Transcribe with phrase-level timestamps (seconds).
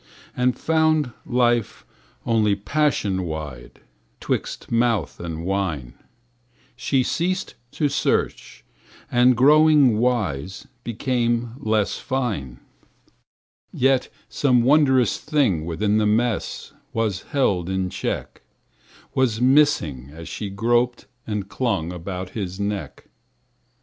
[0.35, 1.85] And found life
[2.25, 3.81] only passion wide
[4.19, 5.93] 'Twixt mouth and wine.
[6.75, 8.65] She ceased to search,
[9.11, 12.59] and growing wise Became less fine.
[13.71, 18.41] Yet some wondrous thing within the mess Was held in check:—
[19.13, 23.07] Was missing as she groped and clung About his neck.